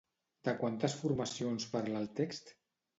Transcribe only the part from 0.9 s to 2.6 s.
formacions parla el text?